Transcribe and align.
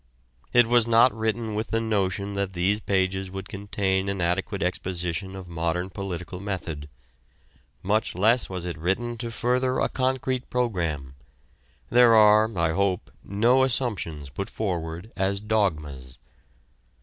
It 0.51 0.65
was 0.65 0.87
not 0.87 1.15
written 1.15 1.53
with 1.53 1.67
the 1.67 1.79
notion 1.79 2.33
that 2.33 2.53
these 2.53 2.79
pages 2.79 3.29
would 3.29 3.47
contain 3.47 4.09
an 4.09 4.19
adequate 4.19 4.63
exposition 4.63 5.35
of 5.35 5.47
modern 5.47 5.91
political 5.91 6.39
method. 6.39 6.89
Much 7.83 8.15
less 8.15 8.49
was 8.49 8.65
it 8.65 8.79
written 8.79 9.15
to 9.19 9.29
further 9.29 9.77
a 9.77 9.89
concrete 9.89 10.49
program. 10.49 11.13
There 11.91 12.15
are, 12.15 12.57
I 12.57 12.71
hope, 12.71 13.11
no 13.23 13.63
assumptions 13.63 14.31
put 14.31 14.49
forward 14.49 15.11
as 15.15 15.39
dogmas. 15.39 16.17